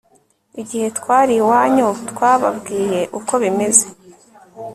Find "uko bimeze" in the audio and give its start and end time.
3.17-3.87